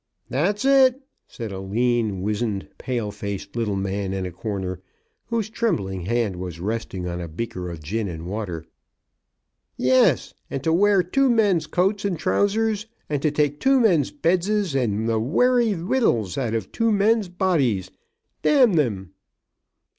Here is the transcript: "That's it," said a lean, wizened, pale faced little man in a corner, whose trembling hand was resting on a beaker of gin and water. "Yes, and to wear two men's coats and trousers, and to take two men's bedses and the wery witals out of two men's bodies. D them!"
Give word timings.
"That's 0.29 0.65
it," 0.65 0.99
said 1.27 1.51
a 1.51 1.59
lean, 1.59 2.23
wizened, 2.23 2.67
pale 2.79 3.11
faced 3.11 3.55
little 3.55 3.75
man 3.75 4.13
in 4.13 4.25
a 4.25 4.31
corner, 4.31 4.81
whose 5.27 5.47
trembling 5.47 6.05
hand 6.07 6.37
was 6.37 6.59
resting 6.59 7.07
on 7.07 7.21
a 7.21 7.27
beaker 7.27 7.69
of 7.69 7.83
gin 7.83 8.07
and 8.07 8.25
water. 8.25 8.65
"Yes, 9.77 10.33
and 10.49 10.63
to 10.63 10.73
wear 10.73 11.03
two 11.03 11.29
men's 11.29 11.67
coats 11.67 12.03
and 12.03 12.17
trousers, 12.17 12.87
and 13.09 13.21
to 13.21 13.29
take 13.29 13.59
two 13.59 13.79
men's 13.79 14.09
bedses 14.09 14.73
and 14.73 15.07
the 15.07 15.19
wery 15.19 15.73
witals 15.75 16.35
out 16.35 16.55
of 16.55 16.71
two 16.71 16.91
men's 16.91 17.29
bodies. 17.29 17.91
D 18.41 18.49
them!" 18.65 19.11